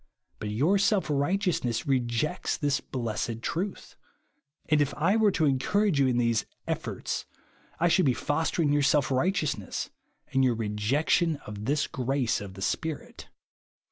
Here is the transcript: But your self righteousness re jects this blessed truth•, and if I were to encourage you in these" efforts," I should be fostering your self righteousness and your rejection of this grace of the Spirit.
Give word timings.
But 0.39 0.49
your 0.49 0.79
self 0.79 1.11
righteousness 1.11 1.85
re 1.85 2.01
jects 2.01 2.57
this 2.57 2.79
blessed 2.81 3.43
truth•, 3.43 3.95
and 4.67 4.81
if 4.81 4.95
I 4.95 5.15
were 5.15 5.29
to 5.33 5.45
encourage 5.45 5.99
you 5.99 6.07
in 6.07 6.17
these" 6.17 6.47
efforts," 6.75 7.25
I 7.79 7.87
should 7.87 8.07
be 8.07 8.13
fostering 8.15 8.73
your 8.73 8.81
self 8.81 9.11
righteousness 9.11 9.91
and 10.31 10.43
your 10.43 10.55
rejection 10.55 11.35
of 11.45 11.65
this 11.65 11.85
grace 11.85 12.41
of 12.41 12.55
the 12.55 12.63
Spirit. 12.63 13.27